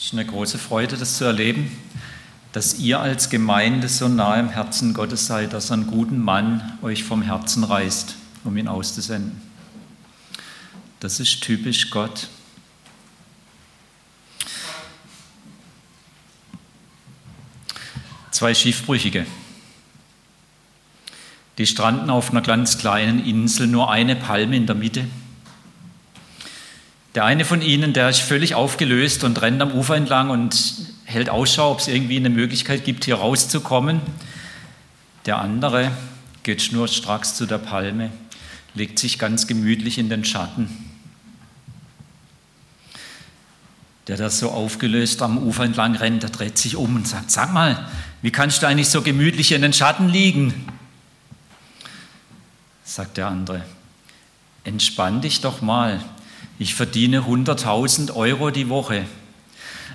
[0.00, 1.70] Es ist eine große Freude, das zu erleben,
[2.52, 7.04] dass ihr als Gemeinde so nah im Herzen Gottes seid, dass ein guten Mann euch
[7.04, 9.38] vom Herzen reißt, um ihn auszusenden.
[11.00, 12.28] Das ist typisch Gott.
[18.30, 19.26] Zwei Schiffbrüchige.
[21.58, 25.04] Die stranden auf einer ganz kleinen Insel, nur eine Palme in der Mitte.
[27.16, 31.28] Der eine von ihnen, der ist völlig aufgelöst und rennt am Ufer entlang und hält
[31.28, 34.00] Ausschau, ob es irgendwie eine Möglichkeit gibt, hier rauszukommen.
[35.26, 35.90] Der andere
[36.44, 38.12] geht schnurstracks zu der Palme,
[38.74, 40.68] legt sich ganz gemütlich in den Schatten.
[44.06, 47.52] Der da so aufgelöst am Ufer entlang rennt, der dreht sich um und sagt, sag
[47.52, 47.88] mal,
[48.22, 50.68] wie kannst du eigentlich so gemütlich in den Schatten liegen?
[52.84, 53.64] Sagt der andere,
[54.62, 56.00] entspann dich doch mal,
[56.60, 59.06] ich verdiene 100.000 Euro die Woche.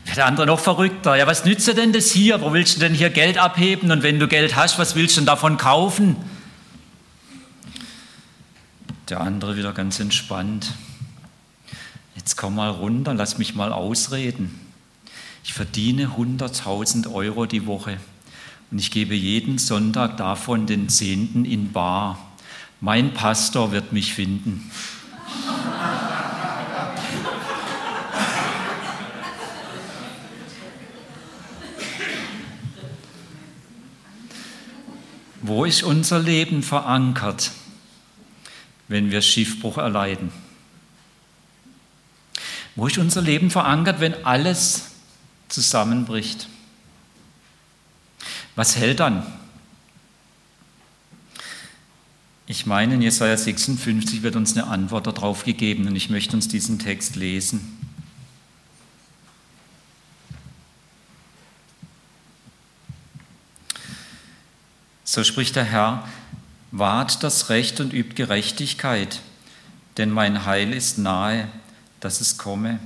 [0.03, 1.15] Wäre der andere noch verrückter.
[1.15, 2.41] Ja, was nützt dir denn das hier?
[2.41, 3.91] Wo willst du denn hier Geld abheben?
[3.91, 6.15] Und wenn du Geld hast, was willst du denn davon kaufen?
[9.09, 10.73] Der andere wieder ganz entspannt.
[12.15, 14.59] Jetzt komm mal runter, lass mich mal ausreden.
[15.43, 17.99] Ich verdiene 100.000 Euro die Woche
[18.71, 22.17] und ich gebe jeden Sonntag davon den Zehnten in Bar.
[22.81, 24.71] Mein Pastor wird mich finden.
[35.47, 37.51] Wo ist unser Leben verankert,
[38.87, 40.31] wenn wir Schiffbruch erleiden?
[42.75, 44.91] Wo ist unser Leben verankert, wenn alles
[45.47, 46.47] zusammenbricht?
[48.55, 49.23] Was hält dann?
[52.47, 56.47] Ich meine, in Jesaja 56 wird uns eine Antwort darauf gegeben und ich möchte uns
[56.47, 57.77] diesen Text lesen.
[65.15, 66.05] So spricht der Herr,
[66.71, 69.21] wahrt das Recht und übt Gerechtigkeit,
[69.95, 71.47] denn mein Heil ist nahe,
[72.01, 72.79] dass es komme,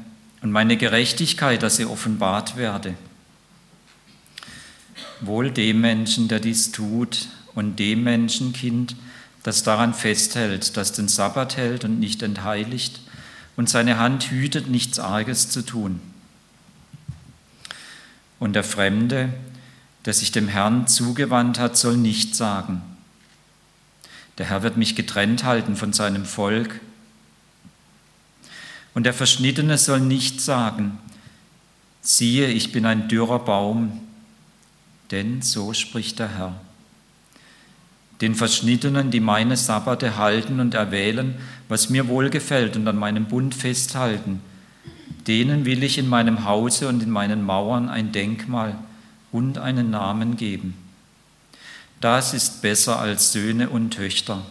[0.43, 2.93] und meine Gerechtigkeit, dass sie offenbart werde.
[5.21, 8.95] Wohl dem Menschen, der dies tut, und dem Menschenkind,
[9.41, 12.99] das daran festhält, das den Sabbat hält und nicht entheiligt
[13.57, 15.99] und seine Hand hütet, nichts Arges zu tun.
[18.37, 19.33] Und der Fremde,
[20.05, 22.81] der sich dem Herrn zugewandt hat, soll nicht sagen,
[24.37, 26.79] der Herr wird mich getrennt halten von seinem Volk.
[28.93, 30.97] Und der Verschnittene soll nicht sagen,
[32.01, 33.99] siehe, ich bin ein dürrer Baum,
[35.11, 36.61] denn so spricht der Herr.
[38.21, 41.35] Den Verschnittenen, die meine Sabbate halten und erwählen,
[41.67, 44.41] was mir wohlgefällt und an meinem Bund festhalten,
[45.27, 48.77] denen will ich in meinem Hause und in meinen Mauern ein Denkmal
[49.31, 50.73] und einen Namen geben.
[52.01, 54.45] Das ist besser als Söhne und Töchter.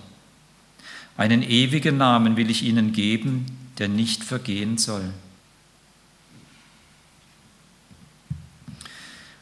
[1.17, 3.47] Einen ewigen Namen will ich ihnen geben,
[3.79, 5.13] der nicht vergehen soll.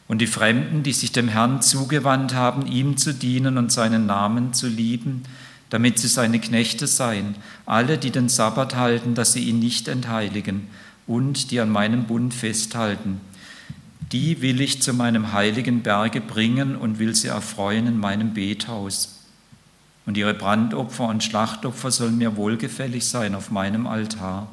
[0.07, 4.53] Und die Fremden, die sich dem Herrn zugewandt haben, ihm zu dienen und seinen Namen
[4.53, 5.23] zu lieben,
[5.69, 10.69] damit sie seine Knechte seien, alle, die den Sabbat halten, dass sie ihn nicht entheiligen
[11.07, 13.19] und die an meinem Bund festhalten,
[14.11, 19.25] die will ich zu meinem heiligen Berge bringen und will sie erfreuen in meinem Bethaus.
[20.05, 24.47] Und ihre Brandopfer und Schlachtopfer sollen mir wohlgefällig sein auf meinem Altar.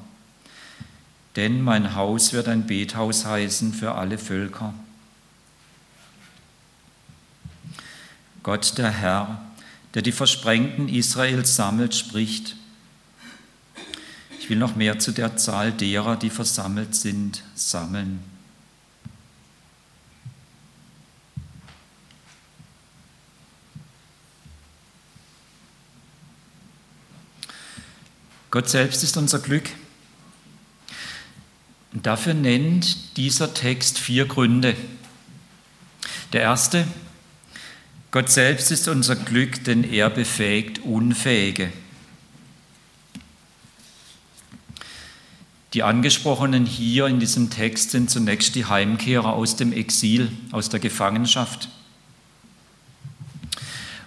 [1.36, 4.74] Denn mein Haus wird ein Bethaus heißen für alle Völker.
[8.42, 9.40] Gott der Herr,
[9.94, 12.56] der die Versprengten Israels sammelt, spricht,
[14.40, 18.33] ich will noch mehr zu der Zahl derer, die versammelt sind, sammeln.
[28.54, 29.68] Gott selbst ist unser Glück.
[31.92, 34.76] Und dafür nennt dieser Text vier Gründe.
[36.32, 36.86] Der erste,
[38.12, 41.72] Gott selbst ist unser Glück, denn er befähigt Unfähige.
[45.72, 50.78] Die angesprochenen hier in diesem Text sind zunächst die Heimkehrer aus dem Exil, aus der
[50.78, 51.68] Gefangenschaft.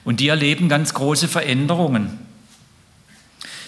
[0.06, 2.27] Und die erleben ganz große Veränderungen.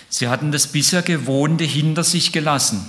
[0.10, 2.86] Sie hatten das bisher Gewohnte hinter sich gelassen.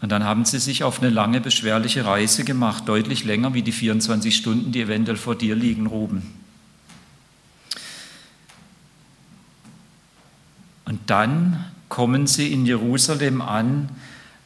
[0.00, 3.72] Und dann haben sie sich auf eine lange, beschwerliche Reise gemacht, deutlich länger wie die
[3.72, 6.34] 24 Stunden, die eventuell vor dir liegen, Ruben.
[10.84, 13.88] Und dann kommen sie in Jerusalem an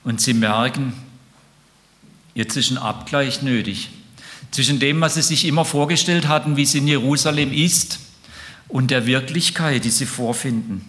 [0.05, 0.93] und sie merken,
[2.35, 3.91] jetzt ist ein Abgleich nötig
[4.51, 7.99] zwischen dem, was sie sich immer vorgestellt hatten, wie es in Jerusalem ist,
[8.69, 10.85] und der Wirklichkeit, die sie vorfinden.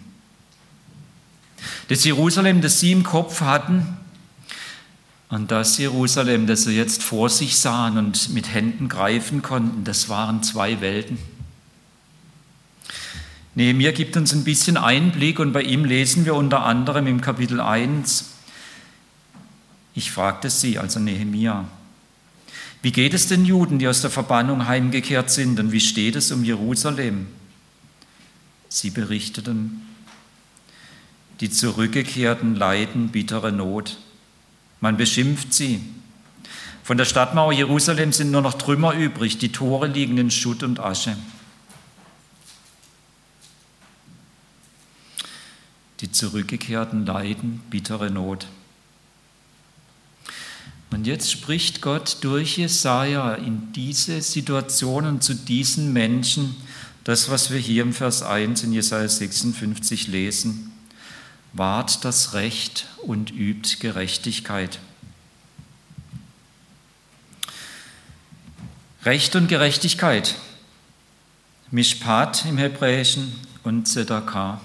[1.88, 3.96] Das Jerusalem, das sie im Kopf hatten,
[5.30, 10.08] und das Jerusalem, das sie jetzt vor sich sahen und mit Händen greifen konnten, das
[10.08, 11.18] waren zwei Welten.
[13.54, 17.60] Nehemiah gibt uns ein bisschen Einblick und bei ihm lesen wir unter anderem im Kapitel
[17.60, 18.26] 1,
[19.94, 21.68] ich fragte sie, also Nehemiah,
[22.82, 26.32] wie geht es den Juden, die aus der Verbannung heimgekehrt sind und wie steht es
[26.32, 27.26] um Jerusalem?
[28.72, 29.82] Sie berichteten,
[31.40, 33.98] die Zurückgekehrten leiden bittere Not.
[34.80, 35.80] Man beschimpft sie.
[36.84, 40.78] Von der Stadtmauer Jerusalem sind nur noch Trümmer übrig, die Tore liegen in Schutt und
[40.78, 41.16] Asche.
[45.98, 48.46] Die Zurückgekehrten leiden bittere Not.
[50.92, 56.54] Und jetzt spricht Gott durch Jesaja in diese Situationen zu diesen Menschen,
[57.10, 60.70] das, was wir hier im Vers 1 in Jesaja 56 lesen
[61.52, 64.78] wahrt das Recht und übt Gerechtigkeit.
[69.04, 70.36] Recht und Gerechtigkeit,
[71.72, 73.32] Mishpat im Hebräischen
[73.64, 74.60] und Zedakah.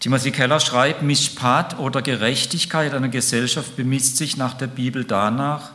[0.00, 5.72] Timothy Keller schreibt, Mishpat oder Gerechtigkeit einer Gesellschaft bemisst sich nach der Bibel danach,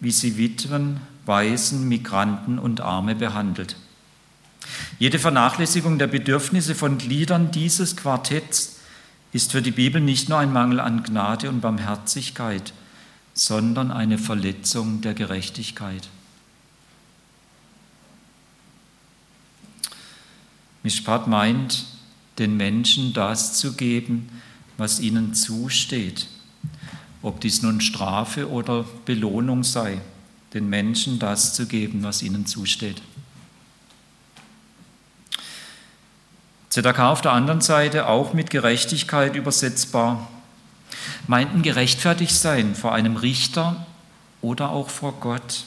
[0.00, 3.76] wie sie Witwen, Waisen, Migranten und Arme behandelt.
[4.98, 8.78] Jede Vernachlässigung der Bedürfnisse von Gliedern dieses Quartetts
[9.32, 12.72] ist für die Bibel nicht nur ein Mangel an Gnade und Barmherzigkeit,
[13.34, 16.08] sondern eine Verletzung der Gerechtigkeit.
[20.82, 21.84] Mishpat meint,
[22.38, 24.28] den Menschen das zu geben,
[24.76, 26.28] was ihnen zusteht,
[27.20, 30.00] ob dies nun Strafe oder Belohnung sei,
[30.54, 33.02] den Menschen das zu geben, was ihnen zusteht.
[36.70, 40.28] ZDK auf der anderen Seite auch mit Gerechtigkeit übersetzbar,
[41.26, 43.86] meinten gerechtfertigt sein vor einem Richter
[44.42, 45.64] oder auch vor Gott.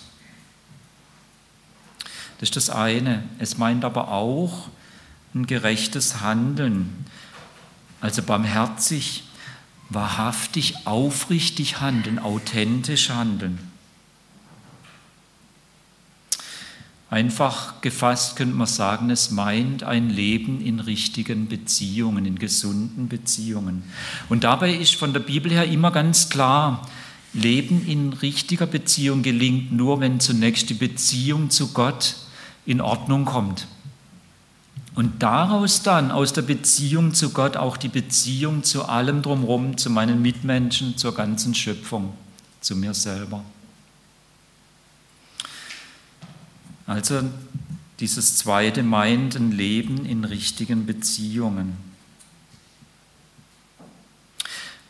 [2.40, 3.24] Das ist das eine.
[3.40, 4.70] Es meint aber auch
[5.34, 7.06] ein gerechtes Handeln,
[8.00, 9.24] also barmherzig,
[9.90, 13.71] wahrhaftig, aufrichtig handeln, authentisch handeln.
[17.12, 23.84] Einfach gefasst könnte man sagen, es meint ein Leben in richtigen Beziehungen, in gesunden Beziehungen.
[24.30, 26.88] Und dabei ist von der Bibel her immer ganz klar,
[27.34, 32.16] Leben in richtiger Beziehung gelingt nur, wenn zunächst die Beziehung zu Gott
[32.66, 33.68] in Ordnung kommt.
[34.96, 39.90] Und daraus dann, aus der Beziehung zu Gott, auch die Beziehung zu allem drumherum, zu
[39.90, 42.14] meinen Mitmenschen, zur ganzen Schöpfung,
[42.62, 43.44] zu mir selber.
[46.92, 47.24] Also
[48.02, 51.78] dieses zweite meint ein Leben in richtigen Beziehungen.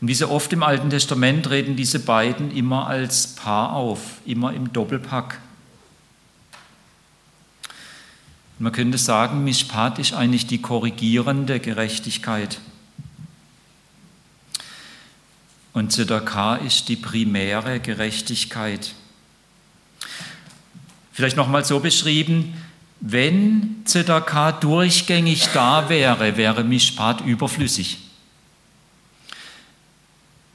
[0.01, 4.51] Und wie so oft im Alten Testament treten diese beiden immer als Paar auf, immer
[4.51, 5.39] im Doppelpack.
[8.57, 12.59] man könnte sagen, Mishpat ist eigentlich die korrigierende Gerechtigkeit.
[15.73, 18.95] Und Zedakah ist die primäre Gerechtigkeit.
[21.21, 22.55] Vielleicht nochmal so beschrieben,
[22.99, 27.99] wenn ZDK durchgängig da wäre, wäre Mishpat überflüssig.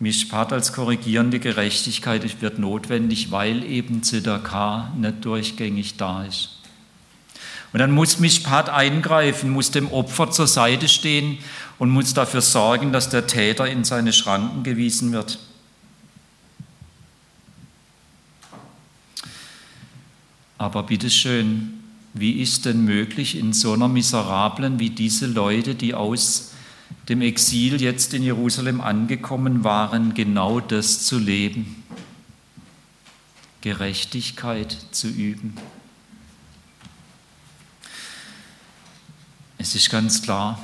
[0.00, 6.58] Mishpat als korrigierende Gerechtigkeit wird notwendig, weil eben ZDK nicht durchgängig da ist.
[7.72, 11.38] Und dann muss Mishpat eingreifen, muss dem Opfer zur Seite stehen
[11.78, 15.38] und muss dafür sorgen, dass der Täter in seine Schranken gewiesen wird.
[20.58, 21.82] Aber bitteschön,
[22.14, 26.52] wie ist denn möglich in so einer miserablen wie diese Leute, die aus
[27.08, 31.82] dem Exil jetzt in Jerusalem angekommen waren, genau das zu leben?
[33.60, 35.56] Gerechtigkeit zu üben.
[39.58, 40.58] Es ist ganz klar,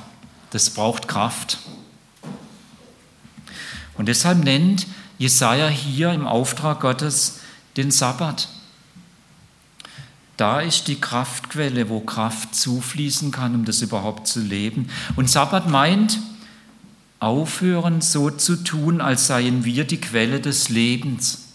[0.51, 1.59] das braucht Kraft.
[3.95, 7.41] Und deshalb nennt Jesaja hier im Auftrag Gottes
[7.75, 8.47] den Sabbat.
[10.37, 14.89] Da ist die Kraftquelle, wo Kraft zufließen kann, um das überhaupt zu leben.
[15.15, 16.19] Und Sabbat meint,
[17.19, 21.49] aufhören so zu tun, als seien wir die Quelle des Lebens.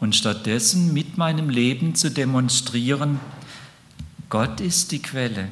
[0.00, 3.20] Und stattdessen mit meinem Leben zu demonstrieren,
[4.28, 5.48] Gott ist die Quelle.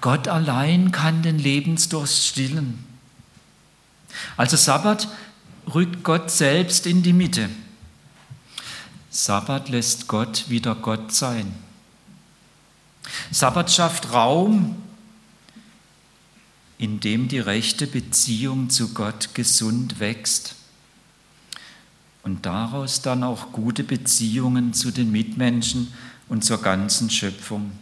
[0.00, 2.84] Gott allein kann den Lebensdurst stillen.
[4.36, 5.08] Also Sabbat
[5.74, 7.50] rückt Gott selbst in die Mitte.
[9.16, 11.50] Sabbat lässt Gott wieder Gott sein.
[13.30, 14.76] Sabbat schafft Raum,
[16.76, 20.54] in dem die rechte Beziehung zu Gott gesund wächst
[22.24, 25.94] und daraus dann auch gute Beziehungen zu den Mitmenschen
[26.28, 27.72] und zur ganzen Schöpfung.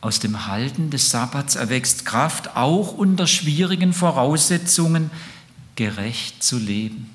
[0.00, 5.12] Aus dem Halten des Sabbats erwächst Kraft, auch unter schwierigen Voraussetzungen
[5.76, 7.13] gerecht zu leben.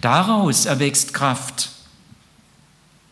[0.00, 1.70] Daraus erwächst Kraft,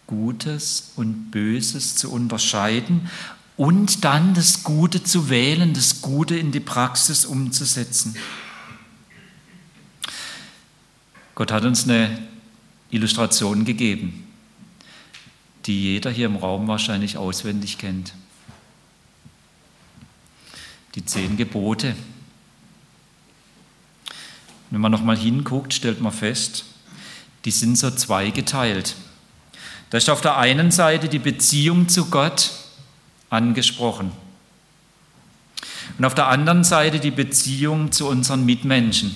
[0.06, 3.08] Gutes und Böses zu unterscheiden
[3.56, 8.16] und dann das Gute zu wählen, das Gute in die Praxis umzusetzen.
[11.34, 12.26] Gott hat uns eine
[12.90, 14.26] Illustration gegeben,
[15.66, 18.14] die jeder hier im Raum wahrscheinlich auswendig kennt.
[20.94, 21.94] Die zehn Gebote.
[24.70, 26.64] Wenn man nochmal hinguckt, stellt man fest,
[27.44, 28.94] die sind so zweigeteilt.
[29.90, 32.52] Da ist auf der einen Seite die Beziehung zu Gott
[33.28, 34.12] angesprochen
[35.98, 39.14] und auf der anderen Seite die Beziehung zu unseren Mitmenschen.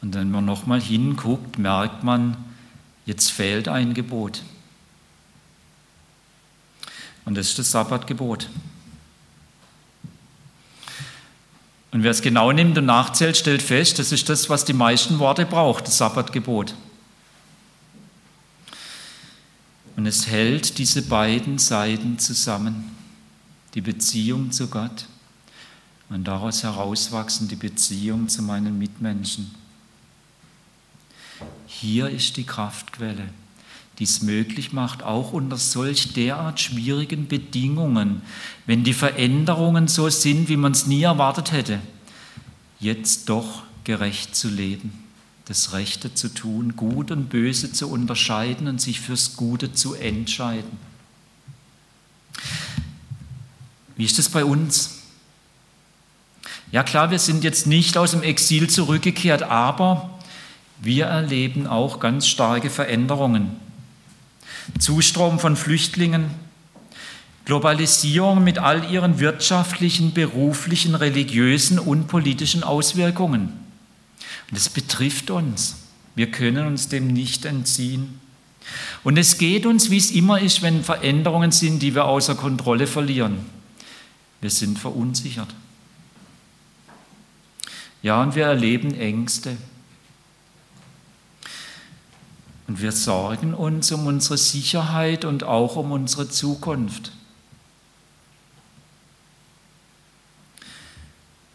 [0.00, 2.36] Und wenn man nochmal hinguckt, merkt man,
[3.04, 4.42] jetzt fehlt ein Gebot.
[7.24, 8.48] Und das ist das Sabbatgebot.
[11.90, 15.18] Und wer es genau nimmt und nachzählt, stellt fest, das ist das, was die meisten
[15.18, 16.74] Worte braucht, das Sabbatgebot.
[19.96, 22.94] Und es hält diese beiden Seiten zusammen,
[23.74, 25.06] die Beziehung zu Gott
[26.08, 29.54] und daraus herauswachsen die Beziehung zu meinen Mitmenschen.
[31.66, 33.28] Hier ist die Kraftquelle
[33.98, 38.22] die es möglich macht, auch unter solch derart schwierigen Bedingungen,
[38.66, 41.80] wenn die Veränderungen so sind, wie man es nie erwartet hätte,
[42.78, 44.92] jetzt doch gerecht zu leben,
[45.46, 50.78] das Rechte zu tun, Gut und Böse zu unterscheiden und sich fürs Gute zu entscheiden.
[53.96, 54.98] Wie ist es bei uns?
[56.70, 60.18] Ja klar, wir sind jetzt nicht aus dem Exil zurückgekehrt, aber
[60.80, 63.67] wir erleben auch ganz starke Veränderungen.
[64.78, 66.30] Zustrom von Flüchtlingen,
[67.44, 73.52] Globalisierung mit all ihren wirtschaftlichen, beruflichen, religiösen und politischen Auswirkungen.
[74.50, 75.76] Und das betrifft uns.
[76.14, 78.20] Wir können uns dem nicht entziehen.
[79.04, 82.86] Und es geht uns, wie es immer ist, wenn Veränderungen sind, die wir außer Kontrolle
[82.86, 83.38] verlieren.
[84.40, 85.48] Wir sind verunsichert.
[88.02, 89.56] Ja, und wir erleben Ängste.
[92.68, 97.12] Und wir sorgen uns um unsere Sicherheit und auch um unsere Zukunft.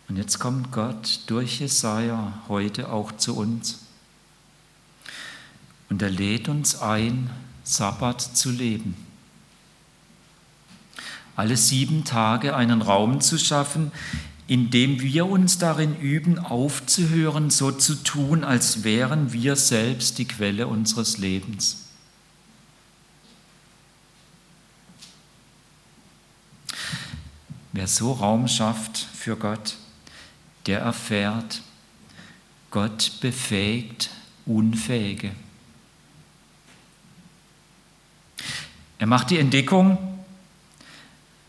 [0.09, 3.79] Und jetzt kommt Gott durch Jesaja heute auch zu uns.
[5.89, 7.29] Und er lädt uns ein,
[7.63, 8.95] Sabbat zu leben.
[11.35, 13.91] Alle sieben Tage einen Raum zu schaffen,
[14.47, 20.67] indem wir uns darin üben, aufzuhören, so zu tun, als wären wir selbst die Quelle
[20.67, 21.83] unseres Lebens.
[27.71, 29.77] Wer so Raum schafft für Gott,
[30.67, 31.61] der erfährt,
[32.69, 34.09] Gott befähigt
[34.45, 35.31] Unfähige.
[38.99, 39.97] Er macht die Entdeckung,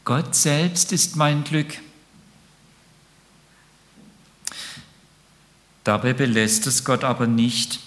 [0.05, 1.79] Gott selbst ist mein Glück.
[5.85, 7.79] Dabei belässt es Gott aber nicht.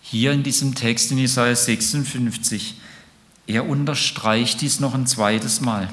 [0.00, 2.76] Hier in diesem Text in Jesaja 56,
[3.48, 5.92] er unterstreicht dies noch ein zweites Mal.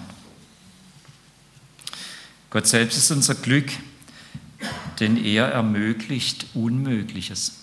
[2.52, 3.72] Gott selbst ist unser Glück,
[5.00, 7.54] denn er ermöglicht Unmögliches.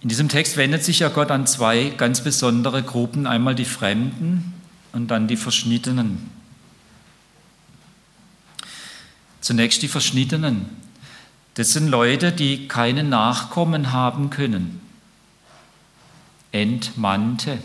[0.00, 4.54] In diesem Text wendet sich ja Gott an zwei ganz besondere Gruppen, einmal die Fremden
[4.92, 6.37] und dann die Verschnittenen.
[9.48, 10.66] Zunächst die Verschnittenen.
[11.54, 14.82] Das sind Leute, die keine Nachkommen haben können.
[16.52, 17.56] Entmannte.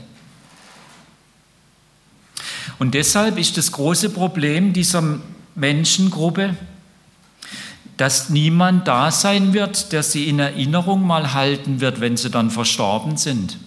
[2.79, 5.19] Und deshalb ist das große Problem dieser
[5.55, 6.55] Menschengruppe,
[7.97, 12.49] dass niemand da sein wird, der sie in Erinnerung mal halten wird, wenn sie dann
[12.49, 13.57] verstorben sind.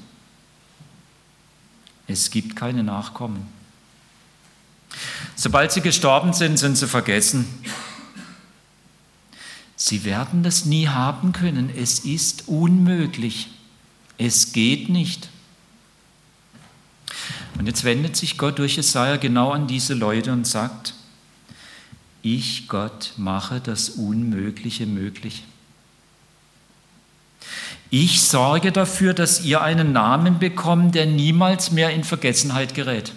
[2.06, 3.46] Es gibt keine Nachkommen.
[5.35, 7.44] Sobald sie gestorben sind, sind sie vergessen.
[9.76, 11.71] Sie werden das nie haben können.
[11.76, 13.49] Es ist unmöglich.
[14.18, 15.28] Es geht nicht.
[17.59, 20.95] Und jetzt wendet sich Gott durch Jesaja genau an diese Leute und sagt,
[22.23, 25.45] ich, Gott, mache das Unmögliche möglich.
[27.90, 33.12] Ich sorge dafür, dass ihr einen Namen bekommt, der niemals mehr in Vergessenheit gerät.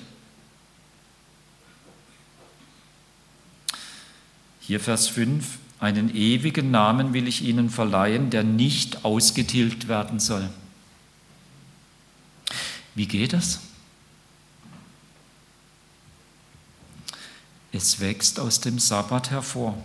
[4.60, 10.50] Hier Vers 5, einen ewigen Namen will ich ihnen verleihen, der nicht ausgetilgt werden soll.
[12.95, 13.62] Wie geht das?
[17.71, 19.77] Es wächst aus dem Sabbat hervor.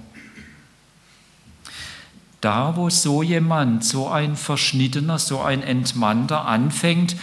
[2.41, 7.17] Da, wo so jemand, so ein Verschnittener, so ein Entmannter anfängt,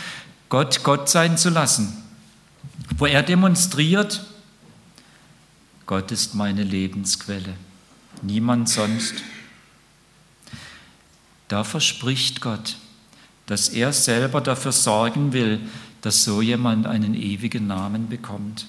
[0.49, 2.03] Gott Gott sein zu lassen,
[2.97, 4.25] wo er demonstriert,
[5.85, 7.53] Gott ist meine Lebensquelle,
[8.23, 9.15] niemand sonst.
[11.47, 12.77] Da verspricht Gott,
[13.45, 15.59] dass er selber dafür sorgen will,
[16.01, 18.65] dass so jemand einen ewigen Namen bekommt.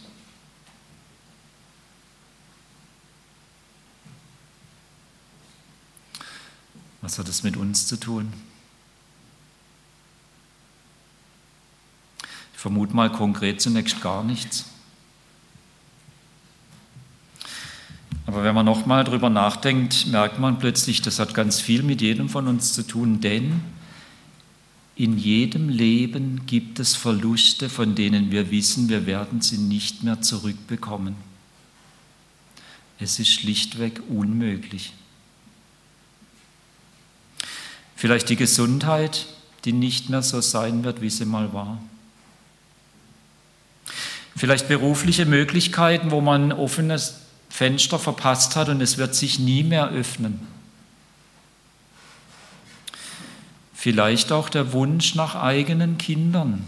[7.01, 8.33] Was hat es mit uns zu tun?
[12.55, 14.67] Ich vermute mal konkret zunächst gar nichts.
[18.27, 22.29] Aber wenn man nochmal drüber nachdenkt, merkt man plötzlich, das hat ganz viel mit jedem
[22.29, 23.61] von uns zu tun, denn
[24.97, 30.21] in jedem Leben gibt es Verluste, von denen wir wissen, wir werden sie nicht mehr
[30.21, 31.15] zurückbekommen.
[32.99, 34.93] Es ist schlichtweg unmöglich.
[37.95, 39.27] Vielleicht die Gesundheit,
[39.65, 41.81] die nicht mehr so sein wird, wie sie mal war.
[44.35, 47.22] Vielleicht berufliche Möglichkeiten, wo man offenes
[47.53, 50.41] Fenster verpasst hat und es wird sich nie mehr öffnen.
[53.75, 56.65] Vielleicht auch der Wunsch nach eigenen Kindern.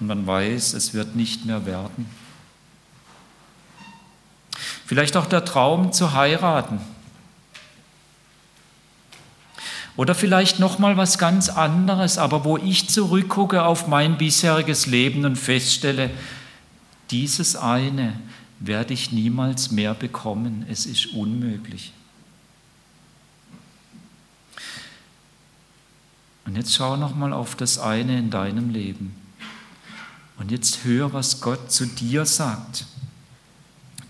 [0.00, 2.06] Und man weiß, es wird nicht mehr werden.
[4.86, 6.80] Vielleicht auch der Traum zu heiraten
[9.98, 15.26] oder vielleicht noch mal was ganz anderes, aber wo ich zurückgucke auf mein bisheriges Leben
[15.26, 16.10] und feststelle,
[17.10, 18.14] dieses eine
[18.60, 20.64] werde ich niemals mehr bekommen.
[20.68, 21.92] Es ist unmöglich.
[26.44, 29.14] Und jetzt schau noch mal auf das eine in deinem Leben.
[30.38, 32.86] Und jetzt hör, was Gott zu dir sagt.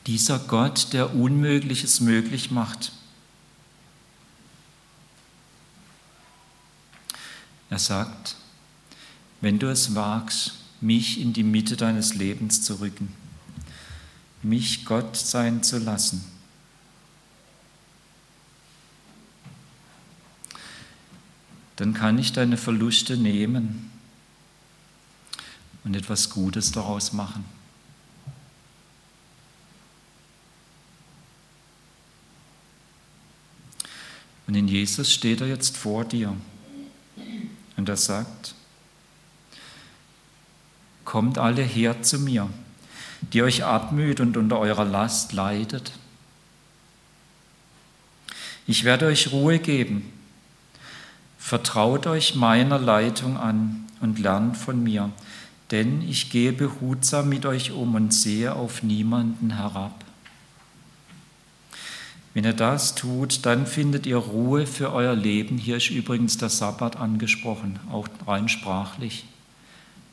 [0.06, 2.92] Dieser Gott, der Unmögliches möglich macht.
[7.68, 8.36] Er sagt,
[9.40, 13.14] wenn du es wagst, mich in die Mitte deines Lebens zu rücken,
[14.42, 16.24] mich Gott sein zu lassen,
[21.76, 23.90] dann kann ich deine Verluste nehmen
[25.84, 27.44] und etwas Gutes daraus machen.
[34.46, 36.36] Und in Jesus steht er jetzt vor dir.
[37.76, 38.56] Und er sagt,
[41.04, 42.50] kommt alle her zu mir,
[43.22, 45.92] die euch abmüht und unter eurer Last leidet.
[48.66, 50.12] Ich werde euch Ruhe geben.
[51.38, 55.10] Vertraut euch meiner Leitung an und lernt von mir,
[55.70, 60.04] denn ich gehe behutsam mit euch um und sehe auf niemanden herab.
[62.32, 65.58] Wenn ihr das tut, dann findet ihr Ruhe für euer Leben.
[65.58, 69.26] Hier ist übrigens der Sabbat angesprochen, auch rein sprachlich.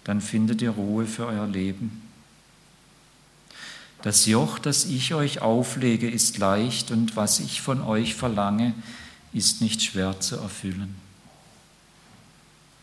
[0.03, 2.06] Dann findet ihr Ruhe für euer Leben.
[4.01, 8.73] Das Joch, das ich euch auflege, ist leicht und was ich von euch verlange,
[9.33, 10.95] ist nicht schwer zu erfüllen.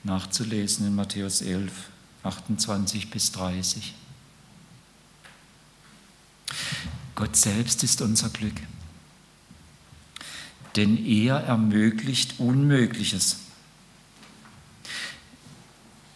[0.03, 1.73] Nachzulesen in Matthäus 11,
[2.25, 3.95] 28 bis 30.
[7.15, 8.61] Gott selbst ist unser Glück
[10.77, 13.39] denn er ermöglicht Unmögliches.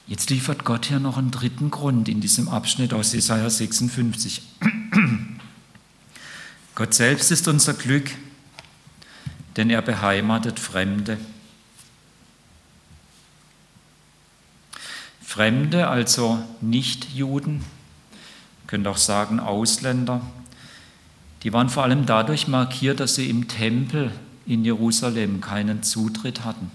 [0.06, 4.42] Jetzt liefert Gott hier noch einen dritten Grund in diesem Abschnitt aus Jesaja 56.
[6.74, 8.10] Gott selbst ist unser Glück,
[9.56, 11.18] denn er beheimatet Fremde.
[15.20, 17.64] Fremde, also Nichtjuden,
[18.66, 20.20] könnt auch sagen Ausländer,
[21.42, 24.10] die waren vor allem dadurch markiert, dass sie im Tempel
[24.46, 26.70] in Jerusalem keinen Zutritt hatten.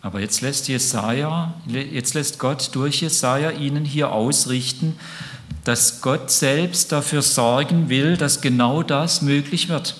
[0.00, 4.98] Aber jetzt lässt Jesaja, jetzt lässt Gott durch Jesaja ihnen hier ausrichten,
[5.64, 9.96] dass Gott selbst dafür sorgen will, dass genau das möglich wird.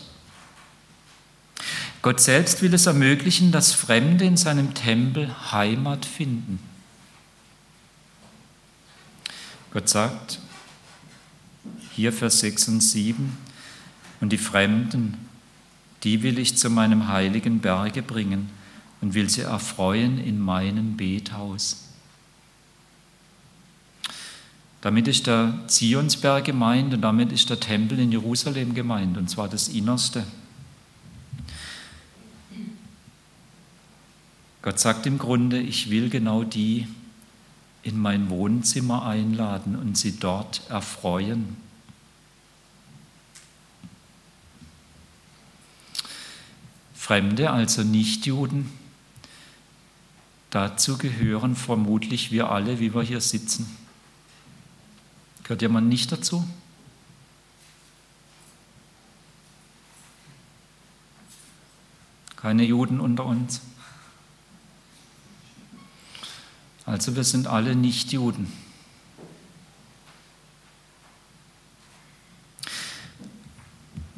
[2.00, 6.60] Gott selbst will es ermöglichen, dass Fremde in seinem Tempel Heimat finden.
[9.72, 10.38] Gott sagt,
[11.94, 13.36] hier Vers 6 und 7,
[14.20, 15.26] und die Fremden,
[16.04, 18.57] die will ich zu meinem heiligen Berge bringen
[19.00, 21.84] und will sie erfreuen in meinem Bethaus.
[24.80, 29.48] Damit ist der Zionsberg gemeint und damit ist der Tempel in Jerusalem gemeint, und zwar
[29.48, 30.24] das Innerste.
[34.62, 36.86] Gott sagt im Grunde, ich will genau die
[37.82, 41.56] in mein Wohnzimmer einladen und sie dort erfreuen.
[46.94, 48.70] Fremde, also Nichtjuden,
[50.50, 53.76] dazu gehören vermutlich wir alle, wie wir hier sitzen.
[55.42, 56.46] Gehört jemand nicht dazu?
[62.36, 63.60] Keine Juden unter uns?
[66.86, 68.52] Also wir sind alle nicht Juden.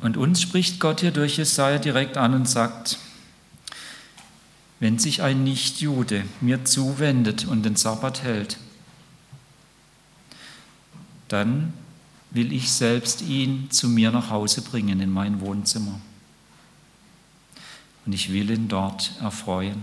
[0.01, 2.99] Und uns spricht Gott hier durch Jesaja direkt an und sagt,
[4.81, 8.59] wenn sich ein Nichtjude mir zuwendet und den Sabbat hält,
[11.29, 11.75] dann
[12.31, 16.01] will ich selbst ihn zu mir nach Hause bringen in mein Wohnzimmer.
[18.07, 19.83] Und ich will ihn dort erfreuen.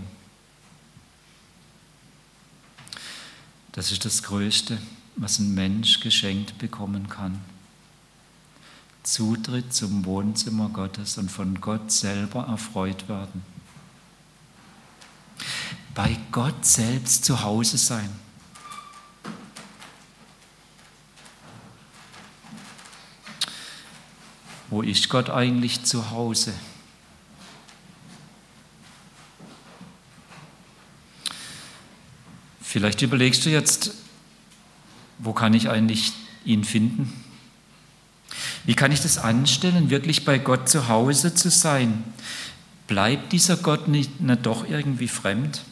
[3.72, 4.78] Das ist das Größte,
[5.14, 7.38] was ein Mensch geschenkt bekommen kann.
[9.04, 13.57] Zutritt zum Wohnzimmer Gottes und von Gott selber erfreut werden.
[15.98, 18.08] Bei Gott selbst zu Hause sein.
[24.70, 26.54] Wo ist Gott eigentlich zu Hause?
[32.60, 33.90] Vielleicht überlegst du jetzt,
[35.18, 36.12] wo kann ich eigentlich
[36.44, 37.12] ihn finden?
[38.62, 42.04] Wie kann ich das anstellen, wirklich bei Gott zu Hause zu sein?
[42.86, 45.64] Bleibt dieser Gott nicht, nicht doch irgendwie fremd?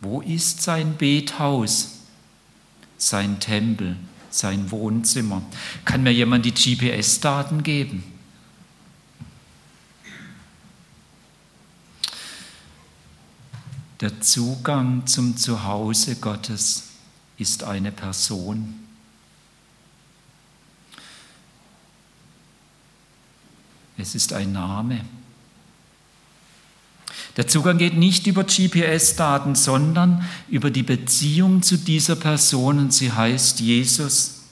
[0.00, 2.00] Wo ist sein Bethaus,
[2.98, 3.96] sein Tempel,
[4.30, 5.42] sein Wohnzimmer?
[5.84, 8.04] Kann mir jemand die GPS-Daten geben?
[14.00, 16.88] Der Zugang zum Zuhause Gottes
[17.38, 18.86] ist eine Person.
[23.96, 25.04] Es ist ein Name.
[27.36, 33.12] Der Zugang geht nicht über GPS-Daten, sondern über die Beziehung zu dieser Person und sie
[33.12, 34.42] heißt Jesus.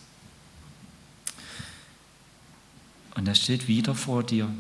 [3.14, 4.51] Und er steht wieder vor dir.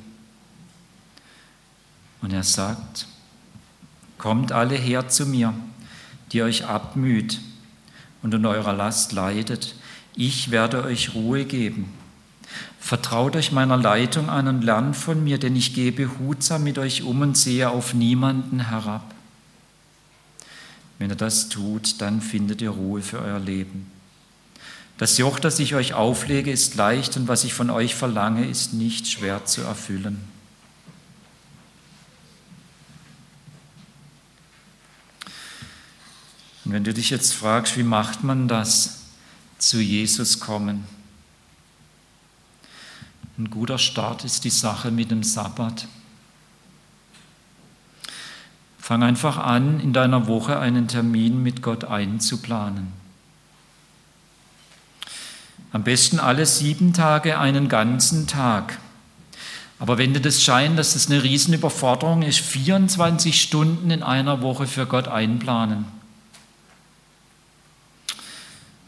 [2.22, 3.06] Und er sagt,
[4.24, 5.52] Kommt alle her zu mir,
[6.32, 7.40] die euch abmüht
[8.22, 9.74] und in eurer Last leidet.
[10.16, 11.92] Ich werde euch Ruhe geben.
[12.78, 17.02] Vertraut euch meiner Leitung an und lernt von mir, denn ich gehe behutsam mit euch
[17.02, 19.14] um und sehe auf niemanden herab.
[20.98, 23.90] Wenn ihr das tut, dann findet ihr Ruhe für euer Leben.
[24.96, 28.74] Das Joch, das ich euch auflege, ist leicht und was ich von euch verlange, ist
[28.74, 30.20] nicht schwer zu erfüllen.
[36.64, 39.00] Und wenn du dich jetzt fragst, wie macht man das,
[39.58, 40.84] zu Jesus kommen?
[43.38, 45.88] Ein guter Start ist die Sache mit dem Sabbat.
[48.78, 52.92] Fang einfach an, in deiner Woche einen Termin mit Gott einzuplanen.
[55.72, 58.78] Am besten alle sieben Tage einen ganzen Tag.
[59.80, 64.66] Aber wenn dir das scheint, dass das eine Riesenüberforderung ist, 24 Stunden in einer Woche
[64.66, 65.86] für Gott einplanen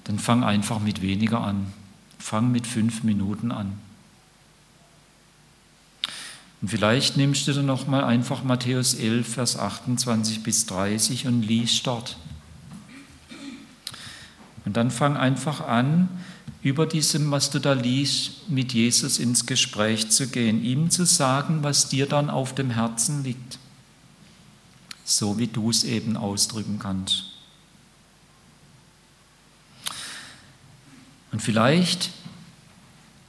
[0.06, 1.72] dann fang einfach mit weniger an.
[2.18, 3.72] Fang mit fünf Minuten an.
[6.62, 11.86] Und vielleicht nimmst du dann nochmal einfach Matthäus 11, Vers 28 bis 30 und liest
[11.86, 12.16] dort.
[14.64, 16.08] Und dann fang einfach an,
[16.62, 21.62] über diesem, was du da liest, mit Jesus ins Gespräch zu gehen, ihm zu sagen,
[21.62, 23.60] was dir dann auf dem Herzen liegt,
[25.04, 27.26] so wie du es eben ausdrücken kannst.
[31.30, 32.10] Und vielleicht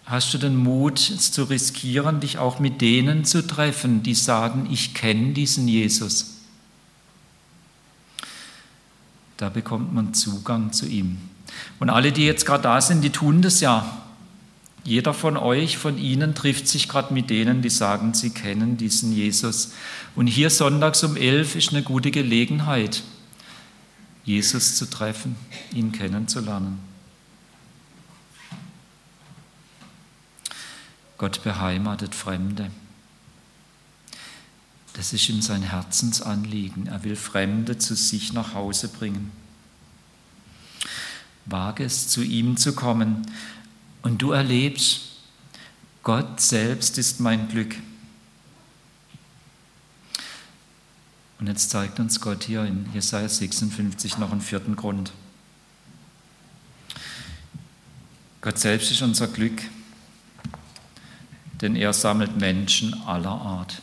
[0.08, 4.68] hast du den Mut, es zu riskieren, dich auch mit denen zu treffen, die sagen,
[4.72, 6.38] ich kenne diesen Jesus.
[9.36, 11.18] Da bekommt man Zugang zu ihm.
[11.80, 14.02] Und alle, die jetzt gerade da sind, die tun das ja.
[14.84, 19.12] Jeder von euch, von Ihnen trifft sich gerade mit denen, die sagen, sie kennen diesen
[19.12, 19.74] Jesus.
[20.16, 23.04] Und hier sonntags um elf ist eine gute Gelegenheit,
[24.24, 25.36] Jesus zu treffen,
[25.74, 26.87] ihn kennenzulernen.
[31.18, 32.72] Gott beheimatet Fremde.
[34.94, 36.88] Das ist ihm sein Herzensanliegen.
[36.88, 39.32] Er will Fremde zu sich nach Hause bringen.
[41.46, 43.26] Wage es, zu ihm zu kommen
[44.02, 45.02] und du erlebst,
[46.04, 47.76] Gott selbst ist mein Glück.
[51.40, 55.12] Und jetzt zeigt uns Gott hier in Jesaja 56 noch einen vierten Grund.
[58.42, 59.62] Gott selbst ist unser Glück,
[61.62, 63.82] denn er sammelt Menschen aller Art.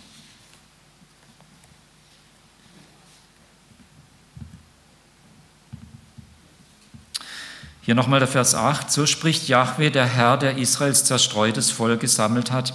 [7.82, 8.90] Hier nochmal der Vers 8.
[8.90, 12.72] So spricht Jahwe, der Herr, der Israels zerstreutes Volk gesammelt hat.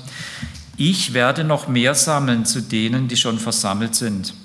[0.77, 4.35] Ich werde noch mehr sammeln zu denen, die schon versammelt sind.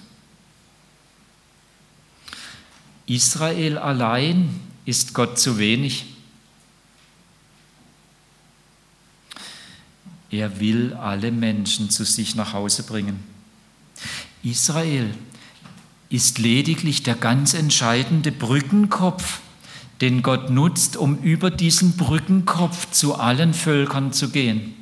[3.07, 6.14] Israel allein ist Gott zu wenig.
[10.35, 13.23] Er will alle Menschen zu sich nach Hause bringen.
[14.43, 15.15] Israel
[16.11, 19.39] ist lediglich der ganz entscheidende Brückenkopf
[20.01, 24.75] den Gott nutzt, um über diesen Brückenkopf zu allen Völkern zu gehen.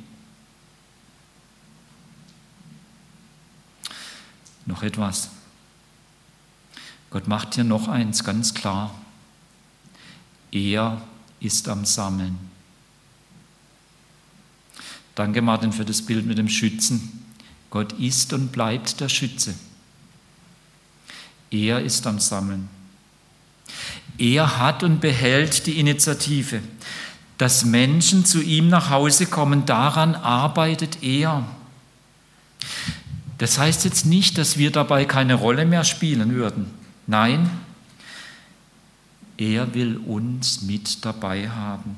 [4.65, 5.29] Noch etwas.
[7.11, 8.95] Gott macht hier noch eins ganz klar.
[10.51, 10.99] Er
[11.39, 12.52] ist am Sammeln.
[15.15, 17.23] Danke, Martin, für das Bild mit dem Schützen.
[17.69, 19.53] Gott ist und bleibt der Schütze.
[21.51, 22.69] Er ist am Sammeln.
[24.17, 26.61] Er hat und behält die Initiative.
[27.37, 31.45] Dass Menschen zu ihm nach Hause kommen, daran arbeitet er.
[33.37, 36.71] Das heißt jetzt nicht, dass wir dabei keine Rolle mehr spielen würden.
[37.07, 37.49] Nein,
[39.37, 41.97] er will uns mit dabei haben.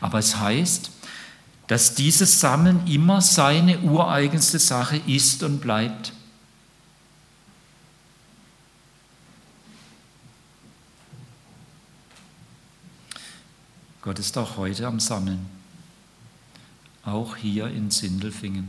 [0.00, 0.90] Aber es heißt,
[1.70, 6.12] dass dieses Sammeln immer seine ureigenste Sache ist und bleibt.
[14.02, 15.46] Gott ist auch heute am Sammeln,
[17.04, 18.68] auch hier in Sindelfingen.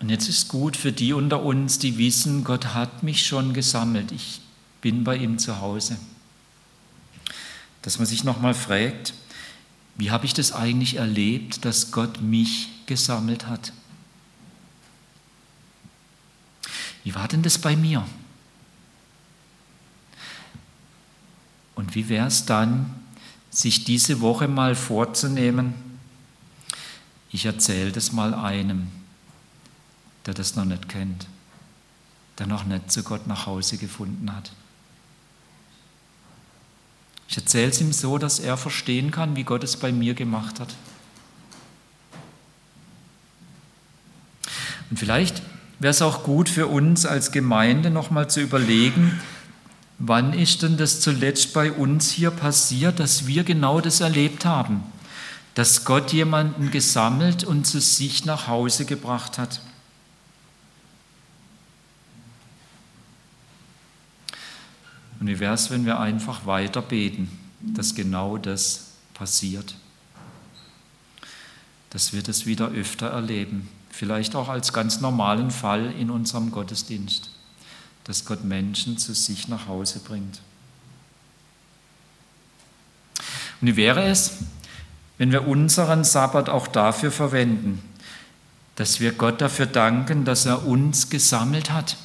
[0.00, 4.10] Und jetzt ist gut für die unter uns, die wissen, Gott hat mich schon gesammelt,
[4.10, 4.41] ich
[4.82, 5.96] bin bei ihm zu Hause.
[7.80, 9.14] Dass man sich nochmal fragt,
[9.96, 13.72] wie habe ich das eigentlich erlebt, dass Gott mich gesammelt hat?
[17.04, 18.06] Wie war denn das bei mir?
[21.74, 22.94] Und wie wäre es dann,
[23.50, 25.74] sich diese Woche mal vorzunehmen,
[27.30, 28.88] ich erzähle das mal einem,
[30.26, 31.26] der das noch nicht kennt,
[32.38, 34.52] der noch nicht zu Gott nach Hause gefunden hat.
[37.32, 40.60] Ich erzähle es ihm so, dass er verstehen kann, wie Gott es bei mir gemacht
[40.60, 40.68] hat.
[44.90, 45.40] Und vielleicht
[45.78, 49.18] wäre es auch gut für uns als Gemeinde nochmal zu überlegen,
[49.98, 54.82] wann ist denn das zuletzt bei uns hier passiert, dass wir genau das erlebt haben,
[55.54, 59.62] dass Gott jemanden gesammelt und zu sich nach Hause gebracht hat.
[65.22, 67.30] Und wie wäre es, wenn wir einfach weiter beten,
[67.60, 69.76] dass genau das passiert,
[71.90, 77.30] dass wir das wieder öfter erleben vielleicht auch als ganz normalen Fall in unserem Gottesdienst,
[78.02, 80.40] dass Gott Menschen zu sich nach Hause bringt.
[83.60, 84.38] Und wie wäre es,
[85.18, 87.80] wenn wir unseren Sabbat auch dafür verwenden,
[88.74, 91.96] dass wir Gott dafür danken, dass er uns gesammelt hat?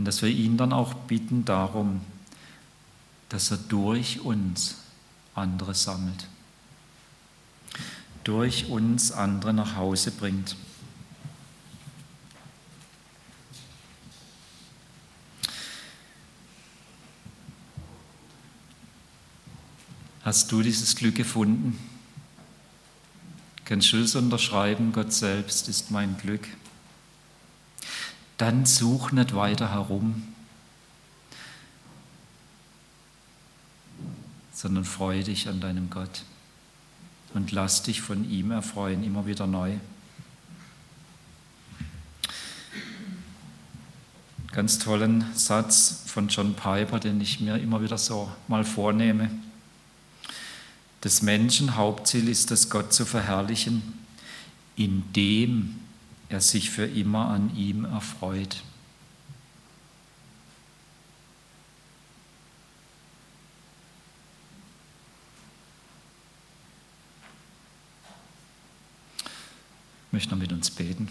[0.00, 2.00] Und dass wir ihn dann auch bitten darum,
[3.28, 4.76] dass er durch uns
[5.34, 6.26] andere sammelt
[8.24, 10.56] durch uns andere nach Hause bringt.
[20.22, 21.78] Hast du dieses Glück gefunden?
[23.64, 26.46] Kannst du es unterschreiben, Gott selbst ist mein Glück?
[28.40, 30.22] Dann such nicht weiter herum,
[34.50, 36.24] sondern freue dich an deinem Gott.
[37.34, 39.74] und lass dich von ihm erfreuen, immer wieder neu.
[44.52, 49.30] Ganz tollen Satz von John Piper, den ich mir immer wieder so mal vornehme.
[51.04, 53.82] Des Menschen Hauptziel ist es, Gott zu verherrlichen,
[54.76, 55.78] indem
[56.30, 58.62] er sich für immer an ihm erfreut.
[70.06, 71.08] Ich möchte noch mit uns beten.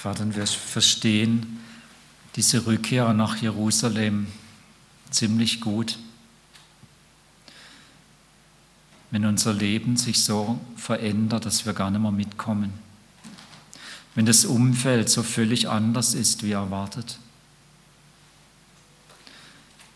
[0.00, 1.60] Vater, wir verstehen
[2.34, 4.28] diese Rückkehr nach Jerusalem
[5.10, 5.98] ziemlich gut.
[9.10, 12.72] Wenn unser Leben sich so verändert, dass wir gar nicht mehr mitkommen.
[14.14, 17.18] Wenn das Umfeld so völlig anders ist wie erwartet.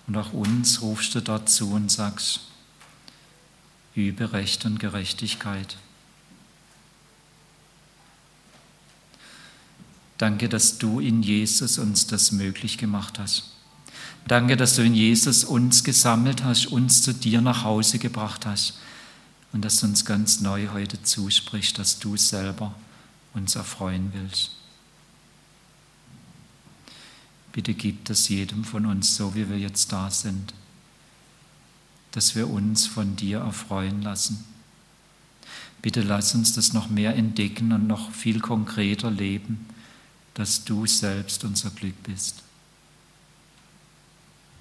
[0.06, 2.40] Und auch uns rufst du dazu und sagst,
[3.94, 5.78] übe Recht und Gerechtigkeit.
[10.24, 13.44] Danke, dass du in Jesus uns das möglich gemacht hast.
[14.26, 18.78] Danke, dass du in Jesus uns gesammelt hast, uns zu dir nach Hause gebracht hast
[19.52, 22.74] und dass du uns ganz neu heute zusprichst, dass du selber
[23.34, 24.52] uns erfreuen willst.
[27.52, 30.54] Bitte gib das jedem von uns, so wie wir jetzt da sind,
[32.12, 34.42] dass wir uns von dir erfreuen lassen.
[35.82, 39.66] Bitte lass uns das noch mehr entdecken und noch viel konkreter leben
[40.34, 42.42] dass du selbst unser Glück bist.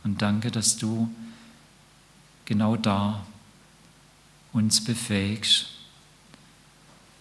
[0.03, 1.09] Und danke, dass du
[2.45, 3.25] genau da
[4.51, 5.67] uns befähigst,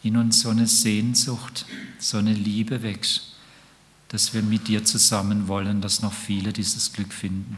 [0.03, 1.65] in uns so eine Sehnsucht,
[1.99, 3.33] so eine Liebe wächst,
[4.09, 7.57] dass wir mit dir zusammen wollen, dass noch viele dieses Glück finden.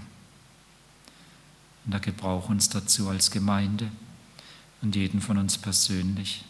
[1.85, 3.91] Und da gebrauch uns dazu als Gemeinde
[4.83, 6.45] und jeden von uns persönlich.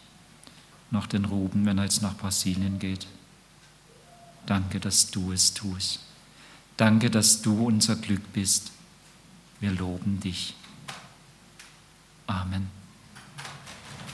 [0.91, 3.07] Noch den Ruben, wenn er jetzt nach Brasilien geht.
[4.45, 5.99] Danke, dass du es tust.
[6.77, 8.71] Danke, dass du unser Glück bist.
[9.59, 10.53] Wir loben dich.
[12.27, 12.69] Amen.